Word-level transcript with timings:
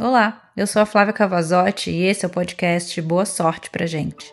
Olá, 0.00 0.48
eu 0.56 0.64
sou 0.64 0.80
a 0.80 0.86
Flávia 0.86 1.12
Cavazotti 1.12 1.90
e 1.90 2.04
esse 2.04 2.24
é 2.24 2.28
o 2.28 2.30
podcast 2.30 3.02
Boa 3.02 3.26
Sorte 3.26 3.68
pra 3.68 3.84
gente. 3.84 4.32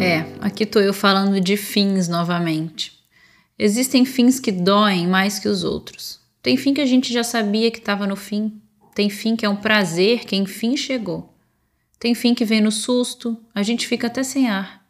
É, 0.00 0.24
aqui 0.40 0.64
tô 0.64 0.80
eu 0.80 0.94
falando 0.94 1.38
de 1.38 1.54
fins 1.58 2.08
novamente. 2.08 2.98
Existem 3.58 4.06
fins 4.06 4.40
que 4.40 4.50
doem 4.50 5.06
mais 5.06 5.38
que 5.38 5.48
os 5.48 5.64
outros. 5.64 6.18
Tem 6.42 6.56
fim 6.56 6.72
que 6.72 6.80
a 6.80 6.86
gente 6.86 7.12
já 7.12 7.22
sabia 7.22 7.70
que 7.70 7.78
estava 7.78 8.06
no 8.06 8.16
fim. 8.16 8.58
Tem 8.94 9.10
fim 9.10 9.36
que 9.36 9.44
é 9.44 9.48
um 9.50 9.56
prazer 9.56 10.20
que 10.20 10.34
enfim 10.34 10.78
chegou. 10.78 11.36
Tem 11.98 12.14
fim 12.14 12.32
que 12.32 12.46
vem 12.46 12.62
no 12.62 12.72
susto, 12.72 13.38
a 13.54 13.62
gente 13.62 13.86
fica 13.86 14.06
até 14.06 14.22
sem 14.22 14.48
ar. 14.48 14.83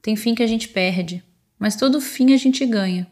Tem 0.00 0.16
fim 0.16 0.34
que 0.34 0.42
a 0.42 0.46
gente 0.46 0.68
perde, 0.68 1.22
mas 1.58 1.76
todo 1.76 2.00
fim 2.00 2.32
a 2.32 2.36
gente 2.36 2.64
ganha. 2.64 3.06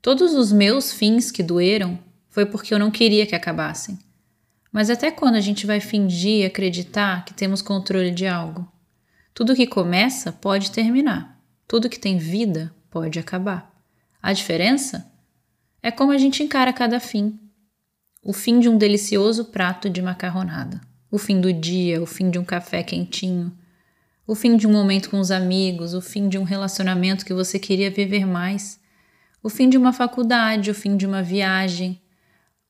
Todos 0.00 0.34
os 0.34 0.52
meus 0.52 0.92
fins 0.92 1.30
que 1.30 1.42
doeram 1.42 1.98
foi 2.28 2.44
porque 2.46 2.74
eu 2.74 2.78
não 2.78 2.90
queria 2.90 3.26
que 3.26 3.34
acabassem. 3.34 3.98
Mas 4.72 4.88
até 4.88 5.10
quando 5.10 5.36
a 5.36 5.40
gente 5.40 5.66
vai 5.66 5.80
fingir 5.80 6.46
acreditar 6.46 7.24
que 7.24 7.34
temos 7.34 7.60
controle 7.60 8.10
de 8.10 8.26
algo? 8.26 8.66
Tudo 9.34 9.54
que 9.54 9.66
começa 9.66 10.32
pode 10.32 10.70
terminar. 10.70 11.38
Tudo 11.68 11.88
que 11.88 11.98
tem 11.98 12.18
vida 12.18 12.74
pode 12.90 13.18
acabar. 13.18 13.70
A 14.22 14.32
diferença 14.32 15.10
é 15.82 15.90
como 15.90 16.12
a 16.12 16.18
gente 16.18 16.42
encara 16.42 16.72
cada 16.72 17.00
fim. 17.00 17.38
O 18.24 18.32
fim 18.32 18.60
de 18.60 18.68
um 18.68 18.78
delicioso 18.78 19.46
prato 19.46 19.90
de 19.90 20.00
macarronada, 20.00 20.80
o 21.10 21.18
fim 21.18 21.40
do 21.40 21.52
dia, 21.52 22.00
o 22.00 22.06
fim 22.06 22.30
de 22.30 22.38
um 22.38 22.44
café 22.44 22.82
quentinho, 22.82 23.52
o 24.32 24.34
fim 24.34 24.56
de 24.56 24.66
um 24.66 24.72
momento 24.72 25.10
com 25.10 25.20
os 25.20 25.30
amigos, 25.30 25.92
o 25.92 26.00
fim 26.00 26.26
de 26.26 26.38
um 26.38 26.42
relacionamento 26.42 27.22
que 27.22 27.34
você 27.34 27.58
queria 27.58 27.90
viver 27.90 28.26
mais, 28.26 28.80
o 29.42 29.50
fim 29.50 29.68
de 29.68 29.76
uma 29.76 29.92
faculdade, 29.92 30.70
o 30.70 30.74
fim 30.74 30.96
de 30.96 31.04
uma 31.06 31.22
viagem, 31.22 32.00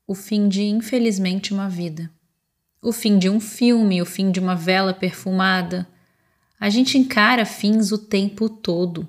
o 0.04 0.12
fim 0.12 0.48
de, 0.48 0.64
infelizmente, 0.64 1.54
uma 1.54 1.68
vida, 1.68 2.10
o 2.82 2.90
fim 2.90 3.16
de 3.16 3.30
um 3.30 3.38
filme, 3.38 4.02
o 4.02 4.04
fim 4.04 4.32
de 4.32 4.40
uma 4.40 4.56
vela 4.56 4.92
perfumada. 4.92 5.86
A 6.58 6.68
gente 6.68 6.98
encara 6.98 7.46
fins 7.46 7.92
o 7.92 7.98
tempo 7.98 8.48
todo. 8.48 9.08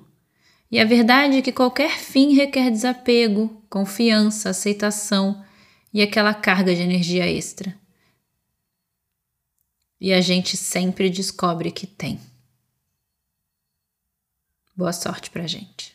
E 0.70 0.78
a 0.78 0.84
verdade 0.84 1.38
é 1.38 1.42
que 1.42 1.50
qualquer 1.50 1.98
fim 1.98 2.34
requer 2.34 2.70
desapego, 2.70 3.64
confiança, 3.68 4.50
aceitação 4.50 5.44
e 5.92 6.00
aquela 6.00 6.32
carga 6.32 6.72
de 6.72 6.82
energia 6.82 7.26
extra. 7.26 7.74
E 10.00 10.12
a 10.12 10.20
gente 10.20 10.56
sempre 10.56 11.10
descobre 11.10 11.72
que 11.72 11.88
tem. 11.88 12.20
Boa 14.76 14.92
sorte 14.92 15.30
pra 15.30 15.46
gente. 15.46 15.93